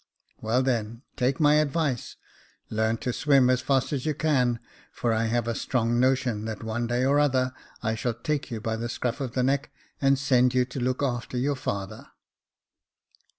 [0.41, 2.15] "Well, then, take my advice—
[2.71, 4.55] learn to swim as fast as you can•,
[4.91, 8.59] for I have a strong notion that one day or other, I shall take you
[8.59, 9.69] by the scruff of the neck,
[10.01, 12.07] and send you to look after your father."